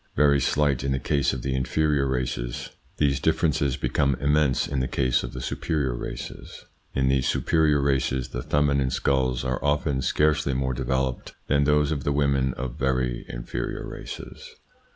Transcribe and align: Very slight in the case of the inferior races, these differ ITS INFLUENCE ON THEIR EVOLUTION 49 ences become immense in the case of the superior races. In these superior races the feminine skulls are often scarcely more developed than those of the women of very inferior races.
Very 0.15 0.39
slight 0.41 0.83
in 0.83 0.93
the 0.93 0.97
case 0.99 1.31
of 1.31 1.43
the 1.43 1.53
inferior 1.53 2.07
races, 2.07 2.71
these 2.97 3.19
differ 3.19 3.45
ITS 3.45 3.61
INFLUENCE 3.61 3.61
ON 3.61 3.77
THEIR 3.77 3.89
EVOLUTION 3.91 4.13
49 4.17 4.17
ences 4.17 4.17
become 4.17 4.29
immense 4.31 4.67
in 4.67 4.79
the 4.79 4.87
case 4.87 5.23
of 5.23 5.33
the 5.33 5.41
superior 5.41 5.95
races. 5.95 6.65
In 6.95 7.07
these 7.07 7.27
superior 7.27 7.79
races 7.81 8.29
the 8.29 8.41
feminine 8.41 8.89
skulls 8.89 9.43
are 9.43 9.63
often 9.63 10.01
scarcely 10.01 10.55
more 10.55 10.73
developed 10.73 11.35
than 11.45 11.65
those 11.65 11.91
of 11.91 12.03
the 12.03 12.11
women 12.11 12.55
of 12.55 12.79
very 12.79 13.27
inferior 13.29 13.87
races. 13.87 14.55